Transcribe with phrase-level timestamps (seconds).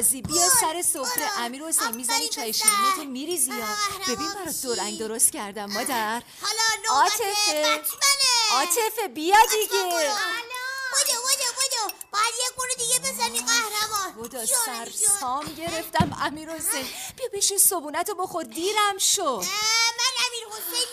[0.00, 0.22] تو بازی.
[0.22, 1.38] بیا سر سفره.
[1.38, 3.66] امیر حسین می‌زنی چای شیرینتو میریزی یا
[4.08, 6.22] ببین برات دورنگ درست کردم مادر.
[6.42, 7.82] حالا عاطفه.
[8.52, 9.82] عاطفه بیا دیگه.
[12.12, 14.28] باید یه گونه دیگه بزنی قهرمان.
[14.28, 14.46] خدا.
[14.46, 16.88] سرسام گرفتم امیر حسین.
[17.16, 18.44] بیا بشین صبونتو بخور.
[18.44, 19.24] دیرم شو.
[19.24, 19.38] اه،
[19.98, 20.86] من امیر حسین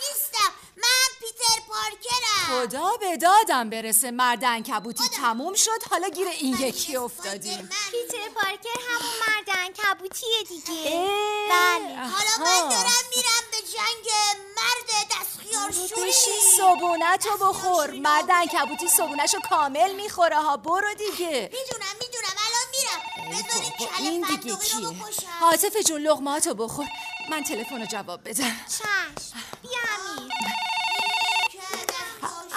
[1.77, 5.83] پارکرم خدا به دادم برسه مردن کبوتی تموم شد.
[5.91, 11.07] حالا گیر این یکی افتادیم پیتر پارکر همون مردن کبوتیه دیگه.
[11.49, 11.95] بله.
[11.95, 12.69] حالا من.
[12.69, 14.07] دارم میرم به جنگ
[14.55, 16.09] مرد دستخیار شوری.
[16.09, 17.91] بشین صبونتو بخور.
[17.91, 20.57] مردن کبوتی صبونشو کامل می‌خوره ها.
[20.57, 21.49] برو دیگه.
[21.53, 22.35] می‌دونم می‌دونم.
[22.47, 23.01] الان میرم.
[23.29, 25.03] بذارید کله این دیگه رو کیه؟
[25.39, 26.87] حاطف جون لغماتو بخور.
[27.29, 28.55] من تلفن رو جواب بدم.
[28.67, 29.43] چشم.
[29.61, 29.71] بیا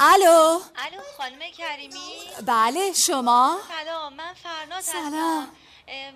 [0.03, 0.61] الو.
[0.77, 2.13] الو خانم کریمی.
[2.47, 5.07] بله شما؟ سلام من فرناز سلام.
[5.07, 5.17] هستم.
[5.17, 5.49] ام،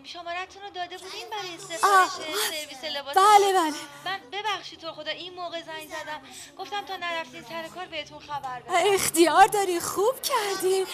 [0.05, 2.11] شمارتون رو داده بودین برای سفارش
[2.51, 3.73] سرویس لباس بله، بله.
[4.05, 6.21] من ببخشید تو رو خدا این موقع زنگ زدم.
[6.59, 8.95] گفتم تا نرفتین سر کار بهتون خبر بدم.
[8.95, 10.87] اختیار داری خوب کردی.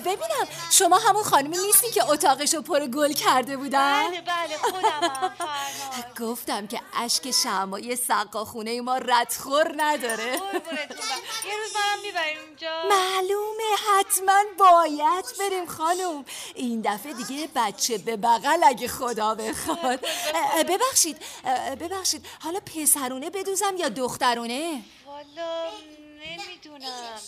[0.00, 6.14] ببینم شما همون خانمی نیستی که اتاقشو پر گل کرده بودن؟ بله بله خودمم فرناز
[6.20, 10.32] گفتم که اشک شمای سقا خونه ما ردخور نداره.
[10.32, 10.38] یه
[11.58, 12.82] روز منم می‌برین اونجا.
[12.90, 16.24] معلومه حتما باید بریم خانم.
[16.54, 20.00] این دفعه دیگه بچه به بغل اگه خدا بخواد.
[20.70, 21.16] ببخشید
[21.80, 22.26] ببخشید.
[22.42, 25.70] حالا پسرونه بدوزم یا دخترونه؟ والا
[26.20, 27.18] نمی‌دونم.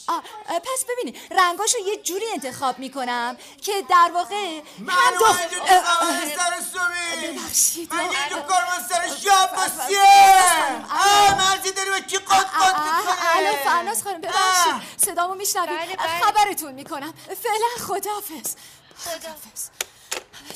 [0.46, 5.74] پس ببینید رنگاشو یه جوری انتخاب می‌کنم که در واقع هم منو دخ- اینجا تو
[5.74, 7.94] اه، خبر سر صبحی ببخشید.
[7.94, 8.04] من آه.
[8.08, 9.98] اینجا کار من سر شب بسیه
[10.90, 14.74] آه مرزی داری با کی قد قد اه، الو می‌کنه فرناز خانم ببخشید.
[14.96, 15.68] صدامو میشنوید.
[15.78, 16.20] بله، بله.
[16.20, 17.14] خبرتون می‌کنم.
[17.26, 18.54] فعلا خداحافظ.
[19.04, 19.68] خداحافظ.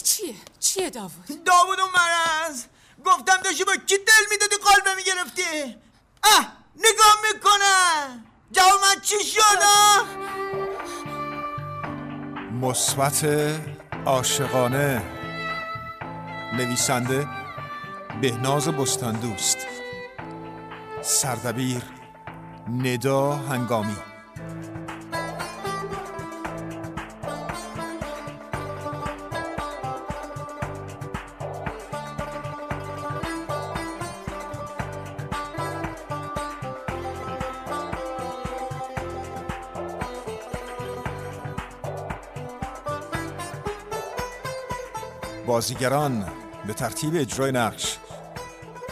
[0.02, 2.64] چیه چیه داوود؟ داوود اون مرز
[3.04, 5.76] گفتم داشتی با کی دل می‌دادی قلبه می‌گرفتی؟
[6.24, 10.06] اه نگاه می‌کنه جواب من چی شد آه؟
[12.62, 13.26] مثبت
[14.06, 15.02] عاشقانه
[16.52, 17.28] نویسنده
[18.22, 19.58] بهناز بستاندوست
[21.02, 21.82] سردبیر
[22.68, 23.96] ندا هنگامی.
[45.56, 46.26] بازیگران
[46.66, 47.98] به ترتیب اجرای نقش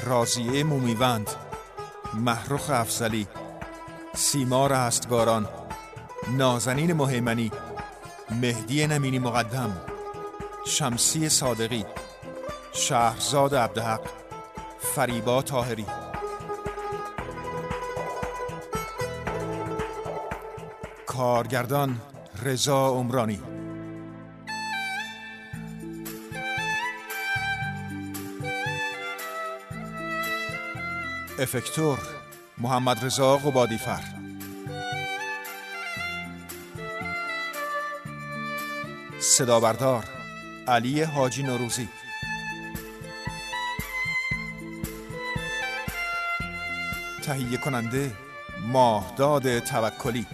[0.04, 1.30] رازیه مومیوند
[2.14, 3.26] محروخ افزلی
[4.14, 5.48] سیما رستگاران
[6.38, 7.52] نازنین مهیمنی
[8.30, 9.76] مهدی نمینی مقدم
[10.66, 11.84] شمسی صادقی
[12.72, 14.00] شهرزاد عبدحق
[14.94, 15.86] فریبا تاهری
[21.06, 22.00] کارگردان
[22.42, 23.53] رضا عمرانی.
[31.44, 31.98] افکتور
[32.58, 34.00] محمد رضا قبادیفر
[39.20, 40.04] صدا بردار
[40.68, 41.88] علی حاجی نوروزی.
[47.22, 48.12] تهیه کننده
[48.60, 50.26] ماهداد توکلی.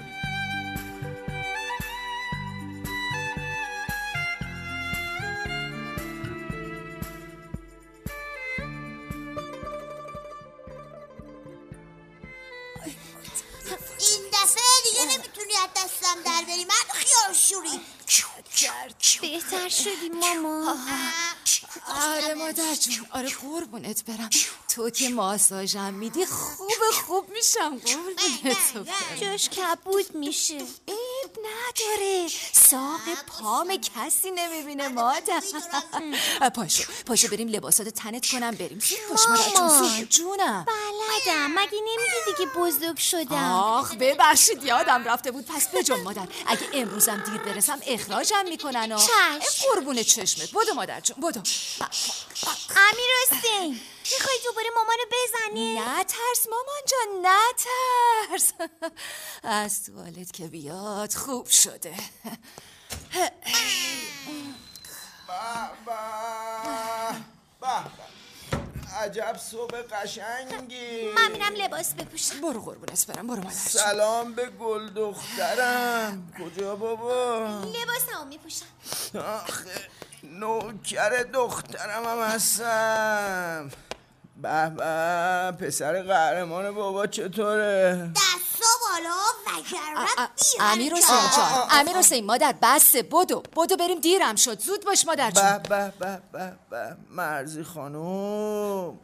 [24.90, 26.68] تو که ماساژم میدی خوب
[27.06, 28.88] خوب میشم قربونت
[29.20, 30.58] جاش کبود میشه.
[30.88, 32.28] عیب نداره.
[32.52, 35.42] ساق پام کسی نمی‌بینه مادر.
[36.56, 38.78] پاشو پاشو بریم لباسات تنت کنم بریم.
[39.10, 40.66] پاش مادر جونم.
[41.10, 45.46] بلدم مگه نمیگی دیگه بزرگ شدم؟ آخ ببخشید یادم رفته بود.
[45.46, 49.74] پس بجم مادر اگه امروزم دیر برسم اخراجم می‌کنن و چشم.
[49.74, 50.50] قربون چشمت.
[50.50, 51.40] بدو مادر جون بدو.
[52.76, 53.80] امیر حسین
[54.12, 58.52] می‌خوای دوباره مامانو بزنی؟ نه ترس مامان جان نه ترس.
[59.42, 61.94] از توالت که بیاد خوب شده.
[65.26, 65.92] به به
[67.60, 68.19] به.
[68.98, 71.08] عجب صبح قشنگی.
[71.16, 72.40] من میرم لباس بپوشم.
[72.40, 73.50] برو قربونت برم برو مادر.
[73.50, 76.32] سلام به گل دخترم.
[76.38, 78.66] کجا بابا؟ لباسمو میپوشم.
[79.14, 79.70] آخه
[80.22, 83.70] نوکر دخترم هم هستم.
[84.36, 88.49] به به پسر قهرمان بابا چطوره؟ دستا
[89.00, 89.16] بالا
[89.46, 90.30] وگرنه
[90.60, 94.60] امیر حسین جان امیر حسین مادر بسه بدو بدو بریم دیرم شد.
[94.60, 95.58] زود باش مادر جون.
[95.58, 96.56] به به به به.
[96.70, 98.98] به مرزی خانم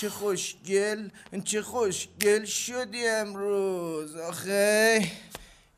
[0.00, 1.08] چه خوشگل
[1.44, 4.16] چه خوشگل شدی امروز.
[4.16, 5.08] آخه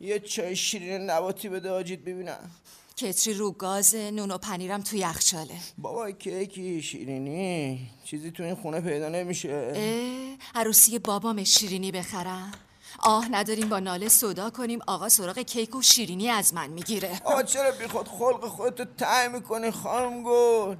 [0.00, 2.50] یه چای شیرین نباتی بده آجید ببینم.
[2.96, 8.80] کتری رو گاز نون و پنیرم تو یخچاله بابا کیکی شیرینی؟ چیزی تو این خونه
[8.80, 9.72] پیدا نمیشه.
[9.74, 12.52] اه، عروسی بابام شیرینی بخرم.
[12.98, 14.78] آه نداریم با ناله صدا کنیم.
[14.86, 17.20] آقا سراغ کیک و شیرینی از من می‌گیره.
[17.24, 20.76] آقا چرا بی خود خلق خودتو تعیین می‌کنی خانم گل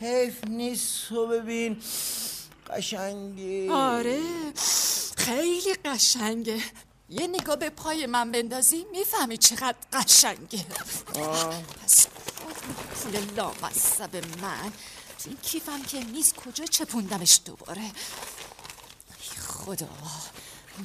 [0.00, 1.82] حیف نیست تو ببین.
[2.70, 3.68] قشنگی.
[3.68, 4.20] آره
[5.16, 6.60] خیلی قشنگه.
[7.08, 10.66] یه نگاه به پای من بندازی می‌فهمی چقدر قشنگه.
[11.84, 14.72] پس پول لامصب من.
[15.18, 17.90] تو این کیفم که نیست کجا چپوندمش دوباره؟ ای
[19.38, 19.88] خدا.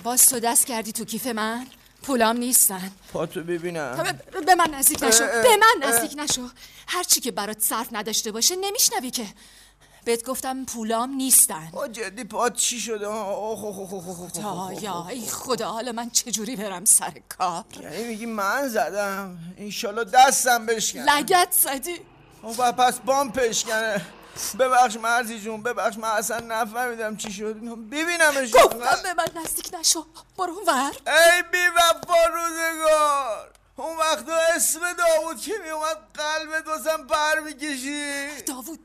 [0.03, 1.67] باز تو دست کردی تو کیف من؟
[2.03, 2.91] پولام نیستن.
[3.13, 4.03] پاتو ببینم.
[4.31, 5.25] به- به من نزدیک نشو.
[5.27, 5.87] به من.
[5.89, 6.47] نزدیک نشو.
[6.87, 9.25] هر چی که برات صرف نداشته باشه نمیشنوی که.
[10.05, 11.69] بهت گفتم پولام نیستن.
[11.73, 14.69] با جدی پات چی شده؟ تا.
[14.81, 20.65] یا ای خدا حالا من چجوری برم سر کار؟ یعنی میگی من زدم؟ انشالله دستم
[20.65, 21.15] بشکنه.
[21.17, 21.95] لگت زدی.
[22.59, 24.01] و پس بام پشکنه
[24.59, 27.53] ببخش مرزی جون ببخش من اصلا نفهمیدم چی شد.
[27.91, 28.51] ببینمش.
[28.53, 30.05] گفتم به من نزدیک نشو.
[30.37, 30.95] برو ور.
[31.07, 33.53] ای بی وفا روزگار.
[33.75, 38.79] اون وقتا اسم داوود که میومد قلبت واسم پر می‌کشی داوود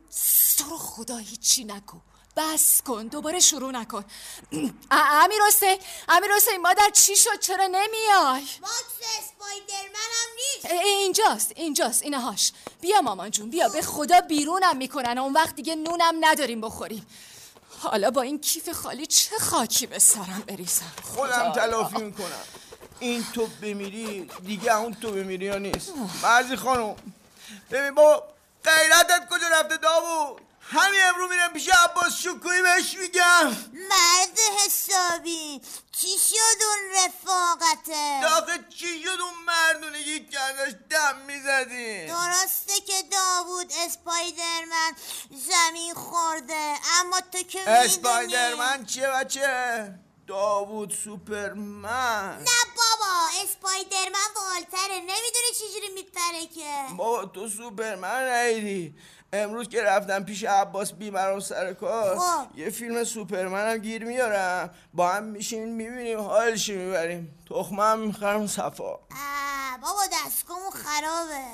[0.59, 2.03] تو رو خدا هیچی نکن
[2.37, 4.05] بس کن دوباره شروع نکن.
[4.91, 10.85] امیر حسین امیر حسین مادر چی شد؟ چرا نمیای؟ ماکس اسپایدرمن هم نیست.
[10.85, 13.69] اینجاست اینجاست اینهاش بیا مامان جون بیا.
[13.69, 15.19] به خدا بیرونم می‌کنن.
[15.19, 17.07] اون وقت دیگه نونم نداریم بخوریم.
[17.79, 22.45] حالا با این کیف خالی چه خاکی به سرم بریزم؟ خودم تلافی می‌کنم
[23.01, 25.93] این تو بمیری دیگه اون تو بمیری یا نیست؟
[26.23, 26.97] مرزی خانم
[27.71, 28.25] ببین بابا
[28.65, 30.41] غیرتت کجا رفته داوود؟
[30.73, 33.47] همین امرو میرم پیش عباس شکویی بهش میگم.
[33.73, 35.61] مرد حسابی.
[35.93, 42.07] چی شد اون رفاقته؟ داخل چی شد اون مردونگی ازش دم می‌زدی.
[42.07, 44.93] درسته که داوود اسپایدرمن
[45.31, 49.95] زمین خورده اما تو که می‌دونی؟ اسپایدرمن چیه بچه
[50.27, 52.39] داوود سوپرمن.
[52.39, 56.95] نه بابا اسپایدرمن بالتره نمی‌دونه چجوری میپره که.
[56.97, 58.95] بابا تو سوپرمن نیدی
[59.33, 62.19] امروز که رفتم پیش عباس بیمرام سر کار.
[62.55, 64.71] یه فیلم سوپرمن هم گیر میارم.
[64.95, 67.39] با هم میشین می‌بینیم حالش می‌بریم.
[67.51, 68.85] تخمه هم می‌خرم صفا.
[68.85, 71.45] آه، بابا دستگاهمون خرابه.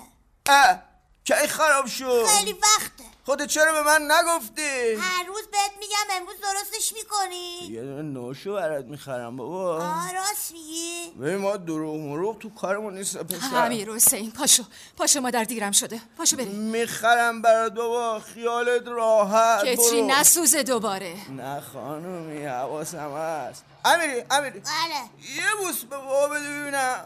[0.46, 0.82] اه
[1.24, 2.97] کی خراب شد؟ خیلی وقته
[3.28, 7.74] خودت چرا به من نگفتی؟ هر روز بهت میگم امروز درستش می‌کنی.
[7.74, 9.76] یه دونه نوشو برات می‌خرم بابا.
[9.76, 11.10] آه راست میگی.
[11.20, 13.66] ببین ما دروغ مروغ تو کارمون نیست پسر.
[13.66, 14.62] امیر حسین پاشو
[14.96, 16.00] پاشو مادر دیرم شده.
[16.18, 16.48] پاشو بریم.
[16.48, 18.20] می‌خرم برات بابا.
[18.20, 19.64] خیالت راحت.
[19.64, 20.02] کتری.
[20.02, 21.30] نسوزه دوباره.
[21.30, 23.64] نه خانومی حواسم هست.
[23.84, 24.60] امیری امیری.
[24.60, 25.34] بله.
[25.36, 27.04] یه بوس به بابا بده ببینم.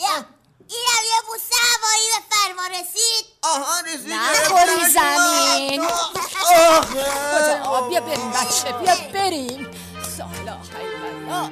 [0.00, 0.24] یا
[0.68, 3.26] اینم یه بوسه هوایی به فرما رسید.
[3.42, 4.12] آها رسید.
[4.12, 4.90] نخوری.
[4.92, 5.80] زمین.
[7.66, 9.66] آخه بیا بریم بچه بیا بریم.
[10.18, 11.50] سالا حیوالا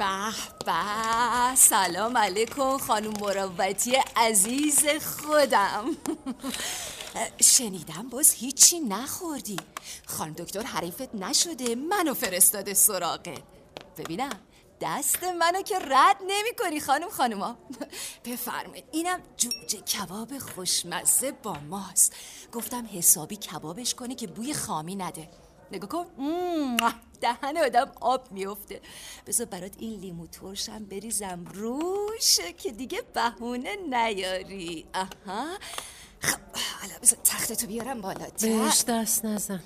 [0.00, 0.32] به
[0.66, 1.54] به.
[1.54, 5.84] سلام علیکم خانم مروتی عزیز خودم.
[7.42, 9.56] شنیدم باز هیچی نخوردی.
[10.06, 13.34] خانم دکتر حریفت نشده منو فرستاده سراغه
[13.98, 14.40] ببینم
[14.80, 17.56] دست منو که رد نمی کنی خانم خانوما.
[18.24, 22.16] بفرمایید اینم جوجه کباب خوشمزه با ماست.
[22.52, 25.30] گفتم حسابی کبابش کنی که بوی خامی نده.
[25.72, 26.06] نگاه کن.
[27.20, 28.80] دهن آدم آب میفته
[29.26, 34.86] بذار برات این لیمو ترشم بریزم روش که دیگه بهونه نیاری.
[34.94, 35.58] آها.
[36.20, 36.38] خب
[36.80, 38.26] حالا بذار تختتو بیارم بالا.
[38.40, 39.62] بهش دست نزن.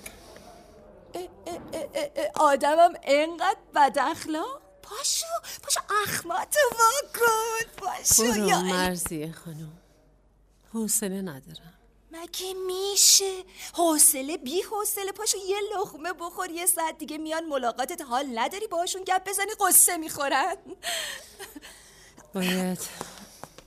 [2.34, 4.62] آدمم انقدر بد اخلاق.
[4.82, 5.26] پاشو
[5.62, 9.72] پاشو اخماتو واکن پاشو برو یا مرزیه خانم.
[10.72, 11.74] حوصله ندارم.
[12.14, 13.44] مگه میشه؟
[13.74, 19.04] حوصله بی حوصله پاشو یه لخمه بخور یه ساعت دیگه میان ملاقاتت حال نداری باشون
[19.04, 20.56] گپ بزنی قصه می‌خورن.
[22.34, 22.78] باید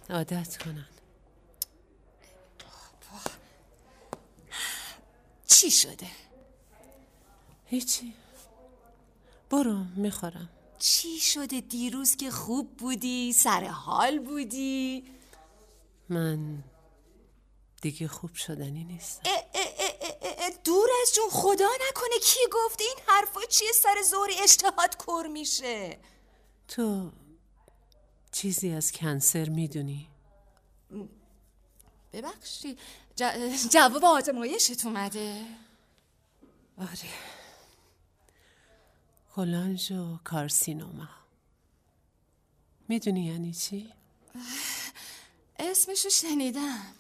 [0.10, 0.88] عادت کنن.
[5.48, 6.08] چی شده؟
[7.66, 8.14] هیچی.
[9.50, 10.50] برو می‌خورم.
[10.80, 15.04] چی شده دیروز که خوب بودی سر حال بودی؟
[16.10, 16.64] من
[17.92, 24.02] دیگه خوب شدنی اه دور از جون خدا نکنه کی گفته این حرفا چیه سر
[24.10, 26.00] زوری اشتهات کر میشه.
[26.68, 27.12] تو
[28.32, 30.10] چیزی از کنسر می‌دونی؟
[32.14, 32.78] ببخشی.
[33.20, 35.46] ج- جواب آزمایشت اومده.
[36.78, 37.10] آره.
[39.36, 41.10] کلانژ و کارسینوما.
[42.88, 43.94] می‌دونی یعنی چی؟
[45.60, 46.94] اسمشو شنیدم.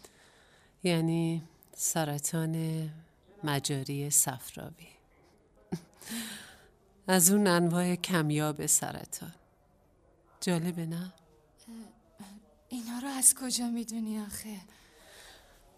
[0.83, 1.43] یعنی
[1.75, 2.89] سرطان
[3.43, 4.87] مجاری صفراوی.
[7.07, 9.33] از اون انواع کمیاب سرطان.
[10.41, 11.13] جالبه نه؟
[12.69, 14.57] اینا رو از کجا می‌دونی آخه؟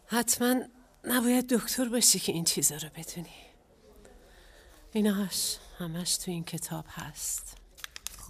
[0.06, 0.56] حتما
[1.04, 3.50] نباید دکتر باشی که این چیزا رو بدونی.
[4.92, 7.58] ایناش همش تو این کتاب هست.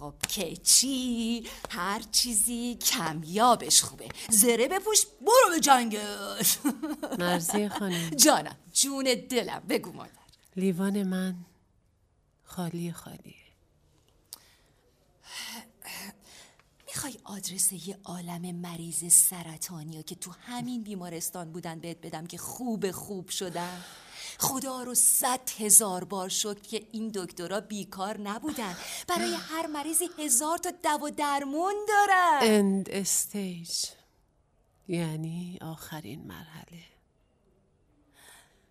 [0.00, 4.08] خب که چی؟ هر چیزی کمیابش خوبه.
[4.30, 6.42] زره بپوش برو به جنگل
[7.18, 8.10] مرزی خانم.
[8.10, 10.10] جانم جون دلم بگو مادر.
[10.56, 11.34] لیوان من
[12.44, 13.34] خالی خالیه
[16.86, 22.90] می‌خوای آدرس یه عالم مریض سرطانی که تو همین بیمارستان بودن بهت بدم که خوب
[22.90, 23.80] خوب شدن؟
[24.40, 28.76] خدا رو صد هزار بار شکر که این دکترها بیکار نبودن.
[29.08, 32.38] برای هر مریضی هزار تا دوا درمون دارن.
[32.42, 33.86] اند استیج
[34.88, 36.82] یعنی آخرین مرحله.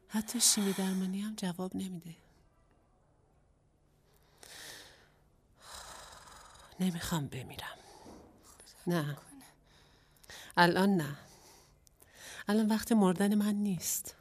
[0.08, 2.16] حتی شیمی درمانی هم جواب نمیده.
[6.80, 7.78] نمی‌خوام بمیرم.
[8.88, 9.18] نه.
[10.58, 11.18] الان نه.
[12.48, 14.16] الان وقت مردن من نیست.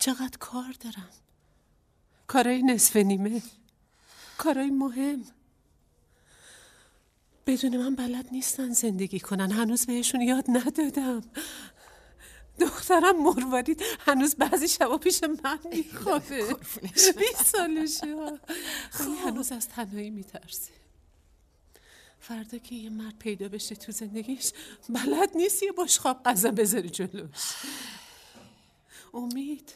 [0.00, 1.08] چقدر کار دارم؟
[2.26, 3.42] کارای نصف نیمه.
[4.38, 5.24] کارای مهم.
[7.46, 9.50] بدون من بلد نیستن زندگی کنن.
[9.50, 11.22] هنوز بهشون یاد ندادم.
[12.60, 13.82] دخترم مروارید.
[14.00, 16.56] هنوز بعضی شبا پیش من میخوابه.
[16.92, 18.14] بیست سالشه.
[19.00, 20.70] ولی هنوز از تنهایی میترسه.
[22.20, 24.52] فردا که یه مرد پیدا بشه تو زندگیش
[24.88, 27.54] بلد نیست یه بشخاب غذا بذاره جلوش.
[29.14, 29.72] امید.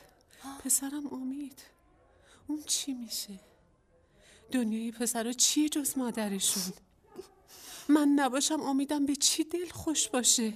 [0.65, 1.63] پسرم امید.
[2.47, 3.41] اون چی میشه؟
[4.53, 6.73] دنیای پسرها چیه جز مادرشون؟
[7.89, 10.53] من نباشم امیدم به چی دل خوش باشه؟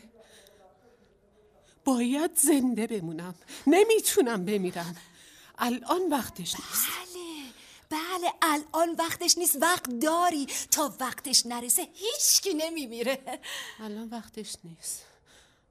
[1.84, 3.34] باید زنده بمونم.
[3.66, 4.96] نمی‌تونم بمیرم.
[5.58, 6.86] الان وقتش نیست.
[6.88, 7.18] بله.
[7.90, 9.56] بله الان وقتش نیست.
[9.62, 10.46] وقت داری.
[10.70, 13.40] تا وقتش نرسه هیچکی نمیمیره.
[13.80, 15.04] الان وقتش نیست.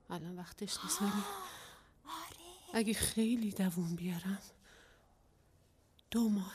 [0.10, 1.02] الان وقتش نیست.
[1.02, 1.12] ولی
[2.74, 4.42] اگه خیلی دووم بیارم
[6.12, 6.54] دو ماه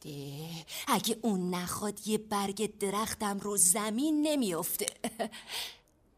[0.00, 0.48] ده.
[0.86, 4.86] اگه اون نخواد یه برگ درختم رو زمین نمیافته.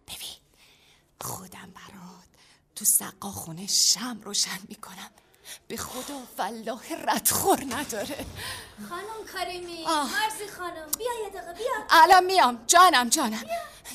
[0.09, 0.37] ببین
[1.21, 2.25] خودم برات
[2.75, 5.11] تو سقا خونه شم روشن می‌کنم.
[5.69, 8.27] به خدا والله ردخور نداره.
[8.89, 10.13] خانم کریمی آه.
[10.13, 10.89] مرزی خانم.
[10.99, 11.87] بیا یه دقیقه بیا.
[11.91, 12.65] الان میام.
[12.67, 13.45] جانم جانم.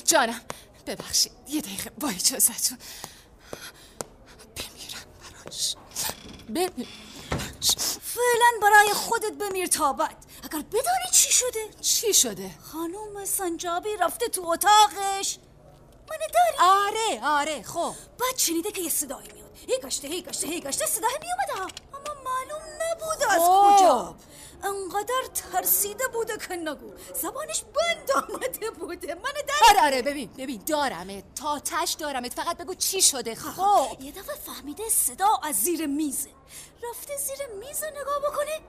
[0.04, 0.40] جانم.
[0.86, 2.78] ببخشید یه دقیقه با اجازتون
[8.02, 14.28] فعلا برای خودت بمیر تا بعد اگر بدانی چی شده؟ چی شده؟ خانم سنجابی رفته
[14.28, 15.38] تو اتاقش.
[16.10, 17.94] منو داری؟ آره آره خب.
[18.18, 19.50] بعد شنیده که یه صدایی میاد.
[19.68, 21.68] هی گشته هی گشته هی گشته صدای میومده ها
[21.98, 23.76] اما معلوم نبود از خب.
[23.76, 24.14] کجا.
[24.64, 26.92] انقدر ترسیده بوده که نگو.
[27.14, 29.14] زبانش بند آمده بوده.
[29.14, 31.34] من داری آره آره ببین ببین دارمت.
[31.34, 32.34] تا تش دارمت.
[32.34, 33.34] فقط بگو چی شده.
[33.34, 36.30] خب یه دفعه فهمیده صدا از زیر میزه.
[36.90, 38.60] رفته زیر میز نگاه بکنه.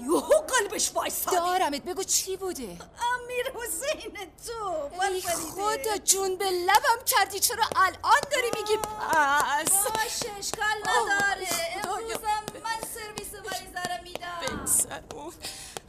[0.00, 4.12] یوهو قلبش وایساده دارمت بگو چی بوده؟ امیر حسین
[4.46, 9.72] تو ای خدا جون به لبم کردی چرا الان داری میگی؟ پس.
[9.86, 11.48] باشه اشکال نداره.
[11.84, 14.40] امروزم من سرویس مریضه رو میدم.
[14.42, 15.32] بگذرون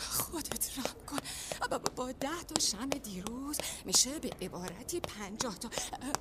[0.09, 1.17] خودت رم کن.
[1.67, 3.57] با, ده تا شم دیروز.
[3.85, 5.69] میشه به عبارتی پنجاه تا.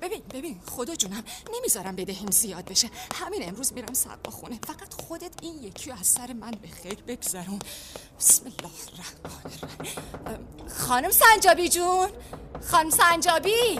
[0.01, 1.23] ببین ببین خدا جونم
[1.53, 2.89] نمی‌ذارم بدهیم زیاد بشه.
[3.15, 4.59] همین امروز میرم سقا خونه.
[4.67, 7.59] فقط خودت این یکی از سر من به خیر بگذرون.
[8.19, 10.47] بسم الله الرحمن الرحیم.
[10.69, 12.09] خانم سنجابی جون.
[12.71, 13.79] خانم سنجابی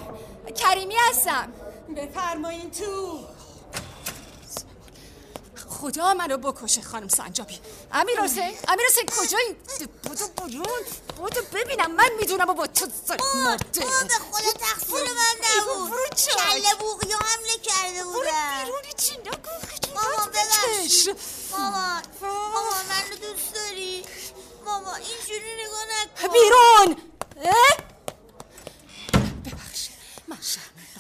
[0.56, 1.54] کریمی هستم.
[1.98, 3.20] بفرمایین تو.
[5.84, 7.60] خدا منو بکشه خانم سنجابی؟
[7.92, 9.56] امیر حسین امیر حسین کجایی؟
[10.04, 10.82] بودو برون
[11.18, 12.86] بودو ببینم من می‌دونم و با تو
[13.36, 15.90] مرده بابا به خدا تقصیر من نبود.
[15.90, 16.62] برو چای.
[16.62, 21.08] کله بوغیا حمله کرده برو بودن بیرونی چی؟ نگو مامان بکش.
[21.10, 21.18] ببخشید
[21.52, 24.04] مامان مامان منو دوست داری؟
[24.66, 26.34] مامان اینجوری نگاه نکن.
[26.34, 26.98] بیرون!
[27.46, 27.78] اه؟
[29.46, 29.94] ببخشید
[30.28, 30.38] من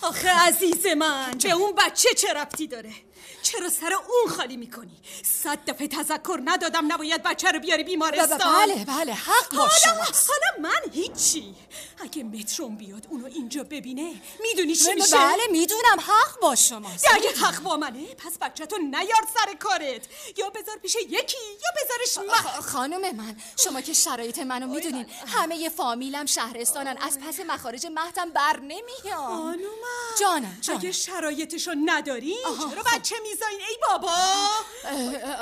[0.02, 2.94] آخه عزیز من به اون بچه چه ربطی داره؟
[3.44, 5.02] چرا سر اون خالی می‌کنی؟
[5.44, 8.38] صد دفعه تذکر ندادم نباید بچه رو بیاری بیمارستان.
[8.38, 11.56] بله بله حق با حالا, شماست حالا من هیچی.
[12.04, 16.00] اگه متروم بیاد اونو اینجا ببینه می‌دونی چی میشه؟ بله می‌دونم.
[16.00, 17.06] حق با شماست.
[17.14, 20.08] اگه حق با منه پس بچه تو نیار سر کارت.
[20.38, 25.58] یا بذار پیش یکی یا بذارش من خانم من شما که شرایط منو می‌دونین همه
[25.58, 26.98] ی فامیلم شهرستانن.
[27.02, 29.64] از پس مخارج مهدم بر نمیام خانومم.
[30.20, 30.80] جانم جانم.
[30.80, 34.16] اگه شرایطشو نداری چرا بچه میزاین ای بابا.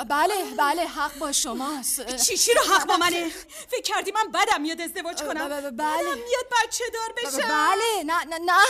[0.04, 2.00] بله بله حق با شماست.
[2.00, 3.28] اه، چیشی رو حق با منه؟
[3.68, 5.70] فکر کردی من بدم میاد ازدواج کنم؟ بله.
[5.70, 7.48] بدم میاد بچه دار بشم.
[7.48, 8.62] بله نه نه نه.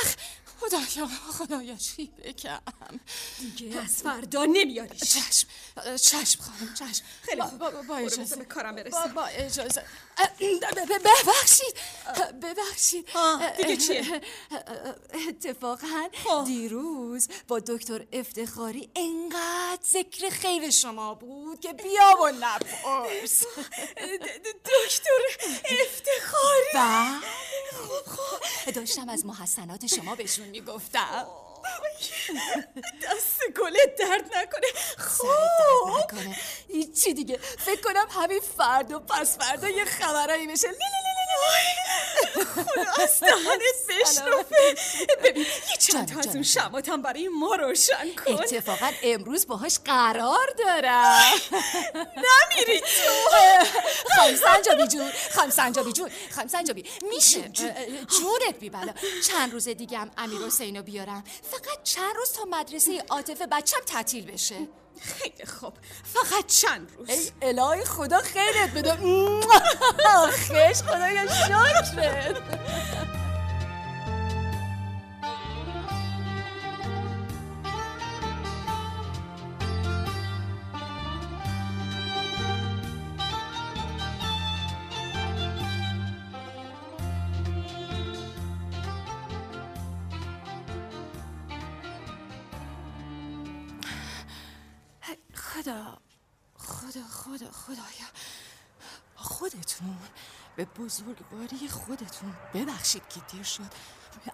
[0.61, 2.61] خدایا خدایا چی بگم؟
[3.39, 5.01] دیگه از فردا نمیاریش.
[5.01, 5.49] چشم
[5.97, 7.05] چشم خانم چشم.
[7.23, 7.87] خیلی با, خوب.
[7.87, 8.37] با, اجازه.
[8.37, 9.85] به کارم برسم با اجازه.
[11.05, 11.75] ببخشید.
[12.43, 13.09] ببخشید.
[13.57, 14.21] دیگه چیه؟
[15.29, 16.45] اتفاقا خب.
[16.45, 23.43] دیروز با دکتر افتخاری انقدر ذکر خیر شما بود که بیا و نپرس.
[24.65, 27.21] دکتر افتخاری؟ و؟
[27.73, 28.71] خب خب.
[28.71, 31.27] داشتم از محسنات شما بهشون می‌گفتم.
[33.03, 34.67] دست گلت درد نکنه.
[35.99, 36.37] نکنه.
[36.73, 41.33] هیچی دیگه؟ فکر کنم همین فردا پس فردا یه خبرایی بشه لی لی لی لی
[41.33, 42.45] لی.
[42.45, 44.77] خدا از دهنت بشرفه
[45.25, 48.33] ببین یه چند تا از اون شماتم برای ما روشن کن.
[48.33, 51.33] اتفاقا امروز باهاش قرار دارم.
[51.95, 53.37] نمیری تو.
[54.17, 58.95] خانم سنجابی جون خانم سنجابی جون خانم سنجابی میشه؟ جونت بی بلا.
[59.29, 61.25] چند روز دیگه هم امیر حسینو بیارم.
[61.51, 64.57] فقط چند روز تا مدرسه عاطفه بچم تعطیل بشه.
[65.01, 65.73] خیلی خوب.
[66.05, 67.09] فقط چند روز.
[67.11, 68.93] ای الهی خدا خیرت بده.
[70.31, 72.43] خش خدایا شکرت.
[95.63, 95.99] خدا
[96.57, 98.09] خدا خدا خدایا.
[99.15, 99.99] خودتون
[100.57, 103.71] به بزرگواری خودتون ببخشید که دیر شد.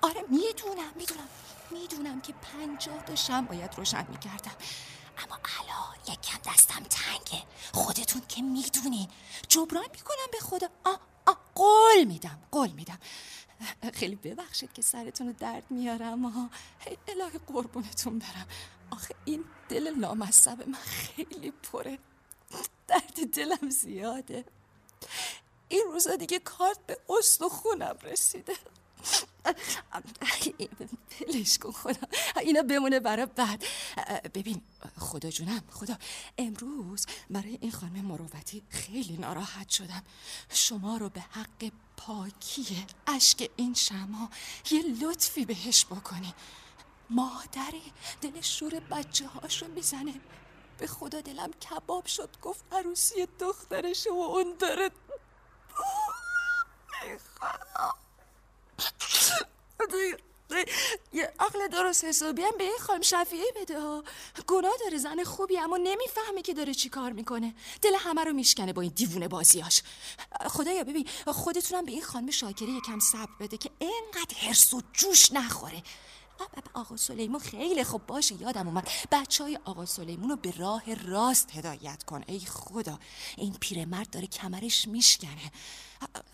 [0.03, 1.29] آره می‌دونم می‌دونم
[1.71, 4.55] می‌دونم که پنجاه تا شم باید روشن می‌کردم.
[5.19, 7.45] اما الان یکم دستم تنگه.
[7.73, 9.09] خودتون که می‌دونین.
[9.49, 10.69] جبران می‌کنم به خدا.
[10.85, 12.99] آه آه قول میدم قول میدم.
[13.95, 16.25] خیلی ببخشید که سرتون رو درد میارم.
[16.25, 18.47] آه هی الهی قربونتون برم.
[19.25, 21.99] این دل لامصب من خیلی پره.
[22.89, 24.45] درد دلم زیاده.
[25.69, 28.53] این روزا دیگه کارت به استخونم رسیده.
[31.11, 32.09] پلش کن خدا.
[32.41, 33.65] اینا بمونه برای بعد.
[34.35, 34.63] ببین
[34.99, 35.99] خدا جونم خدا.
[36.39, 40.03] امروز برای این خانم مروتی خیلی ناراحت شدم.
[40.51, 44.31] شما رو به حق پاکی اشک این شما
[44.71, 46.35] یه لطفی بهش بکنی.
[47.11, 50.21] مادری دل شور بچه هاشو می‌زنه.
[50.79, 54.91] به خدا دلم کباب شد گفت عروسی دخترشه و اون داره.
[61.13, 64.05] یه عقل درست حسابی هم به این خانم شفیعی بده ها.
[64.47, 67.55] گناه داره زن خوبی اما نمی‌فهمه که داره چی کار می‌کنه.
[67.83, 69.83] دل همه رو میشکنه با این دیوونه بازیاش
[70.47, 75.33] خدایا ببین خودتونم به این خانم شاکری یکم صبر بده که اینقدر هرس و جوش
[75.33, 75.83] نخوره.
[76.75, 78.89] آقا سلیمون خیلی خوب باشه یادم اومد.
[79.13, 82.25] بچه های آقا سلیمون رو به راه راست هدایت کن.
[82.27, 82.99] ای خدا
[83.37, 85.53] این پیرمرد داره کمرش میشکنه.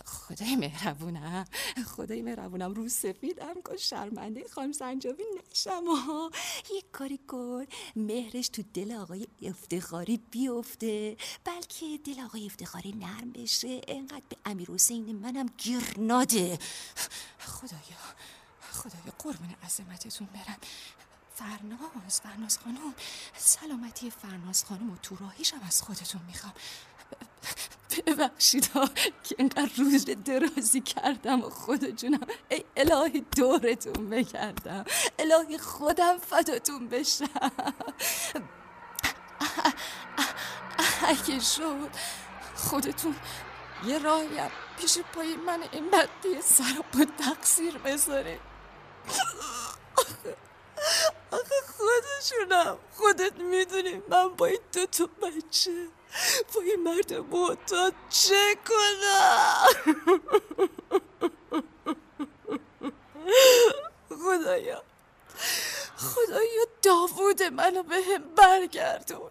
[0.04, 1.44] خدای مهربونم
[1.86, 2.74] خدای مهربونم.
[2.74, 5.84] رو سفیدم کن شرمنده خانم سنجابی نشم.
[5.86, 6.30] ها
[6.76, 7.66] یک کاری کن.
[7.96, 11.16] مهرش تو دل آقای افتخاری بیفته.
[11.44, 13.80] بلکه دل آقای افتخاری نرم بشه.
[13.88, 16.58] انقدر به امیر حسین منم گیر ناده
[17.38, 18.14] خدایا.
[18.74, 20.58] خدایا قربون عظمتتون برم.
[21.34, 22.94] فرناز فرناز خانم.
[23.36, 26.52] سلامتی فرناز خانم و تو راهیشم از خودتون می‌خوام.
[28.06, 28.86] ببخشید ها
[29.24, 34.84] که اینقدر روز درازی کردم و خدا جونم ای الهی دورتون بگردم
[35.18, 37.50] الهی خودم فداتون بشم.
[41.06, 41.90] اگه شد
[42.56, 43.16] خودتون
[43.86, 48.40] یه راهیم پیش پای من این بدی سر با تقصیر بذاره
[50.04, 50.36] آخه
[51.30, 52.78] آخه خودشونم.
[52.96, 55.88] خودت می‌دونی من با این دو تا بچه
[56.54, 59.66] با این مرد معتاد چه کنم؟
[64.08, 64.82] خدایا.
[65.96, 69.30] خدایا داوود منو به هم برگردون.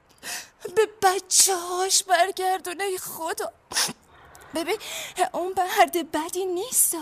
[0.76, 3.54] به بچه هاش برگردون ای خدا.
[4.56, 4.78] ببین
[5.34, 6.96] اون مرد بدی نیست.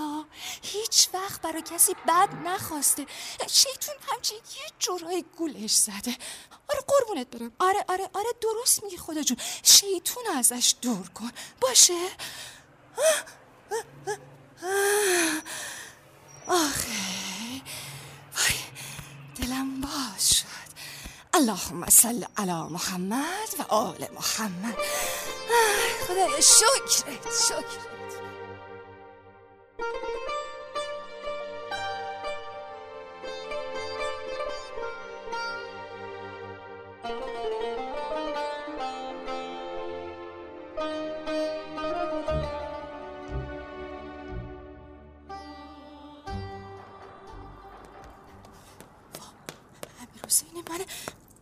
[0.62, 3.06] هیچ وقت برای کسی بد نخواسته.
[3.48, 6.18] شیطون همچین یه جورایی گولش زده.
[6.70, 7.52] آره قربونت برم.
[7.60, 9.38] آره آره آره درست میگی خدا جون.
[9.64, 11.32] شیطون ازش دور کن.
[11.62, 12.08] باشه؟
[16.48, 16.92] آخه.
[18.38, 18.60] وای
[19.36, 20.46] دلم باز شد.
[21.34, 24.76] اللهم صل علی محمد و آل محمد.
[26.08, 27.92] خدایا شکرت شکرت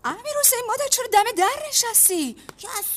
[0.03, 2.35] امیر حسین مادر چرا دم در نشستی؟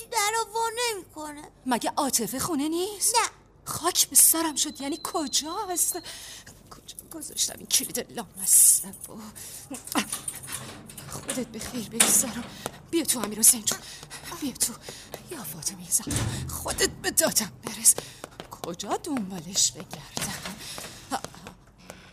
[0.03, 1.51] کسی در وا نمی‌کنه.
[1.67, 3.29] مگه عاطفه خونه نیست؟ نه.
[3.65, 4.81] خاک به سرم شد.
[4.81, 5.99] یعنی کجاست؟
[6.71, 8.95] کجا گذاشتم این کلید لامصب
[11.11, 12.45] خودت به خیر بگذارم
[12.91, 13.79] بیا تو امیر حسین جون.
[14.41, 14.73] بیا تو.
[15.31, 16.13] یا فاطمه زهرا.
[16.49, 17.95] خودت به دادم برس.
[18.51, 20.57] کجا دنبالش بگردم؟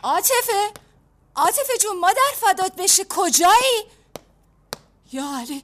[0.02, 0.72] عاطفه؟
[1.36, 3.04] عاطفه جون مادر فدات بشه.
[3.08, 3.84] کجایی؟
[5.12, 5.62] یا علی؟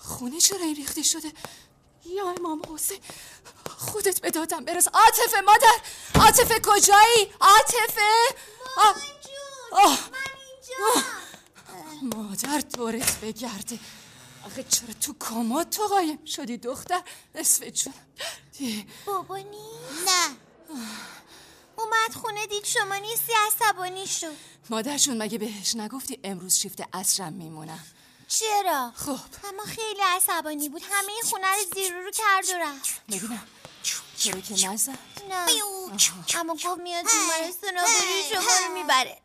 [0.00, 1.32] خونه چرا این ریخته شده؟
[2.06, 2.98] یا امام حسین
[3.78, 4.88] خودت به دادم برس.
[4.88, 5.80] عاطفه مادر
[6.14, 8.10] عاطفه کجایی؟ عاطفه؟
[8.76, 8.96] آه.
[9.72, 9.98] آه.
[10.94, 11.04] آه.
[12.02, 13.78] مادر دورت بگرده.
[14.46, 17.02] آخه چرا تو کامات تو قایم شدی دختر؟
[17.34, 17.94] نصف جون.
[19.06, 20.36] بابا نیست نه.
[21.78, 24.32] اومد خونه دید شما نیستی عصبانی شد.
[24.70, 27.84] مادر جون مگه بهش نگفتی امروز شیفت عصرم میمونم؟
[28.38, 29.18] چرا؟ خب.
[29.48, 30.82] اما خیلی عصبانی بود.
[30.90, 33.00] همه این خونه رو زیر رو کرد و رفت.
[33.08, 33.46] ببینم.
[34.18, 34.98] چرا که نزد.
[35.30, 35.46] نه
[36.40, 39.18] اما گفت میاد بیمارستان و بری شما رو می‌بره.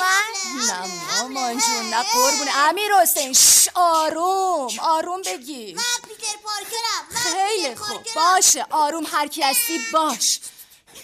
[0.00, 2.48] من؟ نه مامان جون نه قربون.
[2.54, 4.78] امیر حسین ش آروم.
[4.80, 7.32] آروم بگیر من پیتر پارکرم.
[7.32, 8.02] خیلی خوب.
[8.16, 8.66] باشه.
[8.70, 10.40] آروم هر کی هستی باش.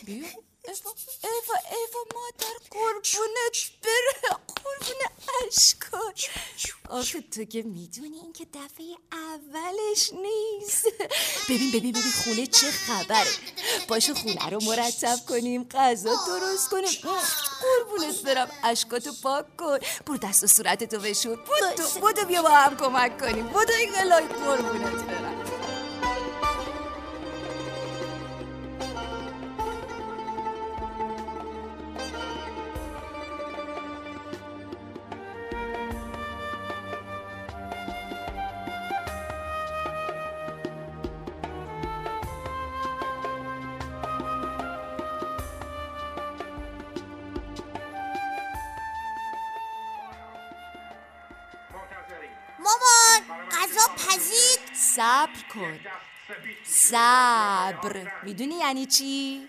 [0.02, 0.41] بیا.
[0.68, 4.96] ایوا ایوا مادر قربونت بره قربون
[5.46, 6.30] اشکات
[6.90, 10.86] آخه تو که می‌دونی این که دفعه اولش نیست
[11.48, 13.30] ببین ببین ببین خونه چه خبره
[13.88, 16.90] باشه خونه رو مرتب کنیم غذا درست کنیم
[17.62, 22.76] قربونت برم اشکاتو پاک کن برو دست و صورتتو بشور بودو بودو بیا با هم
[22.76, 25.51] کمک کنیم بودو این الهی قربونت برم
[54.96, 55.80] صبر کن.
[56.64, 58.22] صبر.
[58.22, 59.48] می‌دونی یعنی چی؟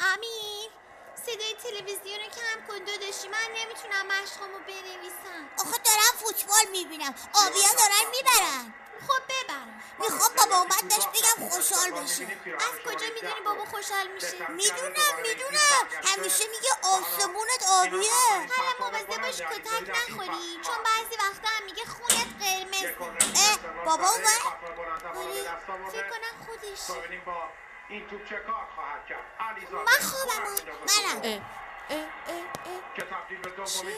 [0.00, 0.70] امیر
[1.26, 5.48] صدای تلویزیون رو کم کن داداشی من نمی‌تونم مشقامو بنویسم.
[5.58, 7.14] آخه دارم فوتبال می‌بینم.
[7.34, 8.74] آبیا دارن می‌برن.
[9.06, 9.68] خب ببرم.
[9.98, 15.84] می‌خوام بابا اومد بهش بگم خوشحال بشه از کجا می‌دونی بابا خوشحال میشه می‌دونم می‌دونم.
[16.04, 18.10] همیشه میگه آسمونت آبیه.
[18.56, 20.60] حالا مواظب باش کتک نخوری.
[20.66, 24.42] چون بعضی وقتا هم میگه خونت قرمز اه بابا اومد.
[25.16, 27.42] آره فکر کنم با
[27.88, 29.24] این توپ چه کار خواهد کرد
[29.72, 30.42] من خوابم.
[31.24, 31.46] منم.
[31.88, 33.96] که تبدیل به دومین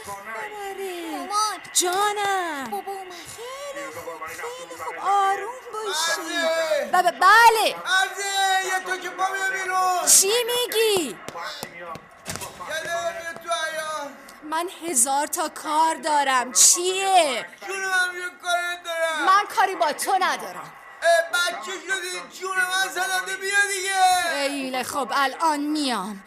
[1.10, 2.70] مامان جانم.
[2.70, 4.94] بابا اومد خیلی خوب خیلی خوب.
[5.00, 6.20] آروم باشی.
[6.20, 6.92] عزیز.
[6.92, 7.74] بله بله.
[7.86, 10.06] عرضه یه تو که پا بیرون.
[10.06, 11.18] چی میگی؟
[14.42, 16.52] من هزار تا کار دارم.
[16.52, 19.24] چیه؟ جون هم یه کاری دارم.
[19.26, 20.72] من کاری با تو ندارم.
[21.32, 24.30] بچه شدی جون من زدنده بیا دیگه.
[24.30, 26.22] خیلی خب الان میام.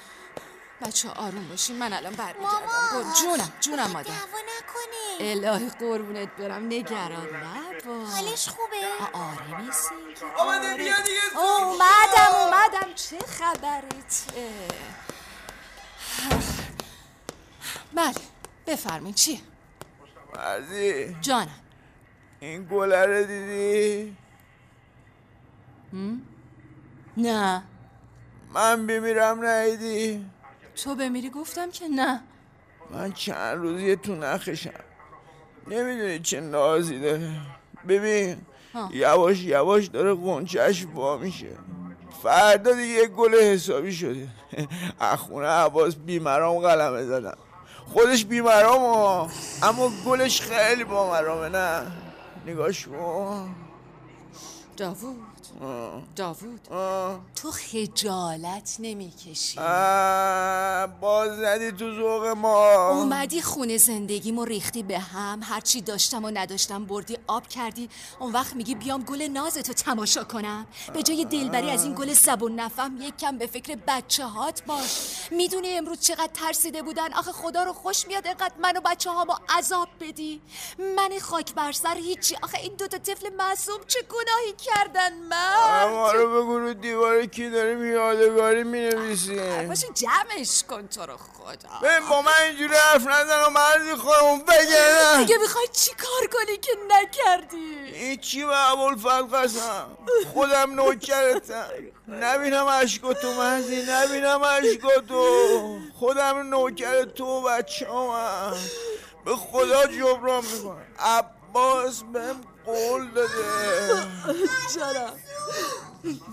[0.85, 3.13] بچه آروم باشین من الان برمیگردم.
[3.21, 4.09] جونم جونم مادر.
[4.09, 8.09] دعوا نکنه الهی قربونت برم نگران نباش.
[8.13, 8.77] حالش خوبه؟
[9.13, 9.95] آره نیستی
[10.37, 11.39] آمده بیا دیگه.
[11.39, 12.93] اومدم اومدم.
[12.95, 14.67] چه خبرته
[17.93, 18.13] بله
[18.67, 19.39] بفرمین چیه؟
[20.35, 21.59] مرزی جانم.
[22.39, 24.17] این گله رو دیدی؟
[27.17, 27.63] نه.
[28.53, 30.25] من بمیرم نیدی
[30.75, 32.21] تو بمیری گفتم که نه.
[32.91, 34.71] من چند روزیه تو نخشم.
[35.67, 37.31] نمی‌دونی چه نازی داره.
[37.87, 38.37] ببین
[38.73, 38.89] ها.
[38.93, 41.51] یواش یواش داره قنچش وا میشه.
[42.23, 44.27] فردا دیگه یه گل حسابی شده.
[44.99, 47.37] از خونه عباس بیمرام قلمه زدم.
[47.85, 49.29] خودش بیمرام ها
[49.63, 51.91] اما گلش خیلی با مرامه نه؟
[52.47, 53.55] نگاش کن.
[54.77, 55.32] داوود.
[56.15, 56.67] داوود.
[57.35, 59.59] تو خجالت نمی‌کشی.
[61.01, 62.89] باز زدی تو ذوق ما.
[62.89, 65.39] اومدی خونه زندگیمو ریختی به هم.
[65.43, 67.89] هرچی داشتم و نداشتم بردی آب کردی.
[68.19, 70.67] اون وقت میگی بیام گل نازتو تماشا کنم.
[70.93, 74.99] به جای دلبری از این گل زبون نفهم یک کم به فکر بچه هات باش.
[75.31, 79.25] می‌دونی امروز چقدر ترسیده بودن؟ آخه خدا رو خوش میاد اینقدر من و بچه ها
[79.25, 80.41] با عذاب بدی.
[80.79, 82.35] من خاک بر سر هیچی.
[82.41, 85.42] آخه این دوتا طفل معصوم چه گناهی کردن ما
[85.89, 91.17] من رو بگو رو دیوار کی داریم؟ یادگاری می نویسیم باشه جمعش کن تو رو
[91.17, 91.69] خدا.
[91.83, 95.17] ببین با من اینجوری حرف نزن و مرزی خودمون بگردم.
[95.17, 99.97] دیگه می‌خوای چی کار کنی که نکردی؟ این چی به ابوالفضل قسم.
[100.33, 101.67] خودم نوکرتم.
[102.07, 107.87] نبینم عشقاتو مرزی نبینم عشقاتو خودم نوکر تو و بچه.
[109.25, 110.85] به خدا جبران می‌کنم.
[110.99, 113.33] عباس بهم قول داده.
[114.75, 115.13] جانم.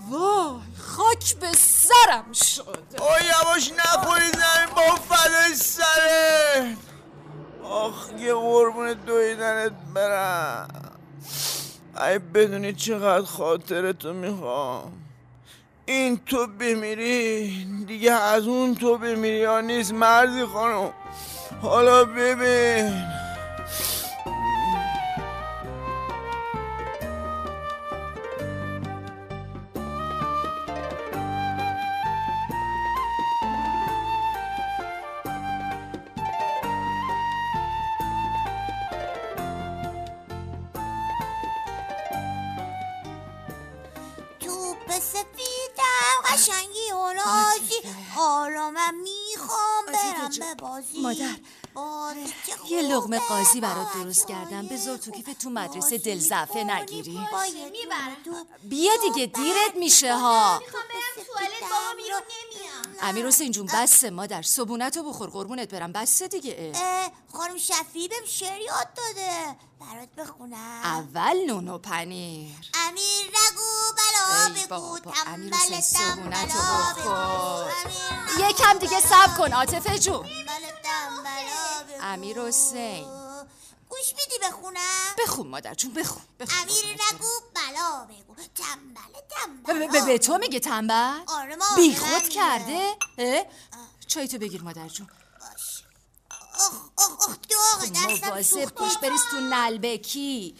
[0.09, 2.77] وای خاک به سرم شد.
[2.99, 6.77] او یواش نخوری زمین با فدای سرت.
[7.63, 10.91] آخ یه قربون دویدنت برم.
[12.01, 14.93] ای بدونی چقدر خاطرتو می‌خوام.
[15.85, 20.93] این تو بمیری دیگه از اون تو بمیری ها نیست؟ مرزی خانم.
[21.61, 23.20] حالا ببین.
[50.39, 50.55] به
[51.01, 51.35] مادر،
[52.69, 54.67] یه لغمه قاضی برات درست کردم.
[54.67, 57.19] بذار تو کیف تو مدرسه بازی دل ضعفه کنی، نگیری
[58.63, 60.61] بیا دیگه دیرت میشه ها.
[63.01, 65.91] امیر حسین جون بسه مادر صبونتو بخور قربونت برم.
[65.91, 66.73] بسه دیگه.
[67.33, 69.55] خانم شفیعی بهم شعر یاد داده.
[69.81, 72.55] برات بخونم اول نون و پنیر
[72.87, 78.49] امیر نگو بلا بگو تنبل تنبلا بگو.
[78.49, 80.25] یکم دیگه صبر کن عاطفه بگو.
[82.01, 83.05] امیر حسین.
[83.89, 89.19] گوش میدی بخونم بخون مادر جون بخون, بخون امیر نگو بلا بگو تنبل.
[89.29, 92.29] تنبلا به- تو میگه تنبل آره بی خود میگه.
[92.29, 92.95] کرده؟
[94.07, 95.07] چای تو بگیر مادر جون
[97.89, 100.55] مواظب باش بریز تو نلبکی.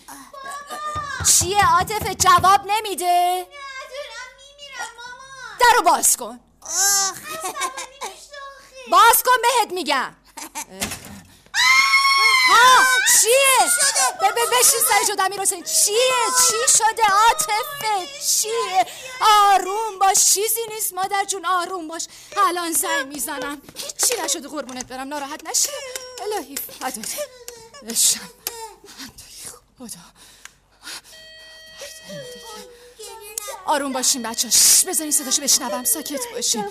[1.27, 3.47] چیه عاطفه جواب نمیده.
[3.47, 5.57] ندارم میمیرم مامان.
[5.59, 6.39] درو باز کن.
[8.91, 10.15] باز کن بهت میگم.
[12.49, 12.83] ها
[13.21, 13.69] چیه؟
[14.21, 15.63] به به بشین سر جدا امیر حسین.
[15.63, 16.11] چیه؟
[16.47, 18.85] چی شده عاطفه؟ چیه؟
[19.21, 22.07] آروم باش چیزی نیست مادر جون آروم باش.
[22.47, 23.61] الان زنگ می‌زنم.
[23.75, 25.07] هیچی نشده قربونت برم.
[25.07, 25.69] ناراحت نشی؟
[26.37, 26.97] الهی فدات
[27.87, 28.19] بشم
[29.79, 29.87] خدا.
[33.65, 34.53] آروم باشین بچه ها.
[34.89, 35.83] بذارین صداشو بشنوم.
[35.83, 36.65] ساکت باشین.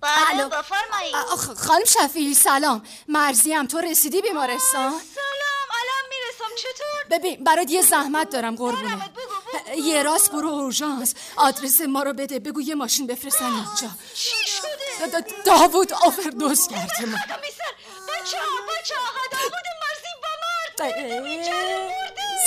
[0.00, 0.44] بله.
[0.48, 1.14] بفرمایید.
[1.14, 2.82] آخ، خانم شفیعی سلام.
[3.08, 5.00] مرزیم تو رسیدی بیمارستان؟ سلام.
[5.70, 6.54] الان می‌رسم.
[6.56, 9.10] چطور؟ ببین برات یه زحمت دارم قربونه
[9.76, 11.14] یه راست برو اورژانس.
[11.36, 12.38] آدرس ما رو بده.
[12.38, 13.90] بگو یه ماشین بفرستن اینجا.
[14.14, 14.68] چی شده؟
[15.20, 17.06] دا- دا- داوود آفردوس کرده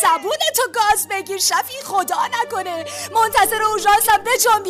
[0.01, 2.85] زبون تو گاز بگیر شفی خدا نکنه.
[3.15, 4.67] منتظر اورژانسم بجنب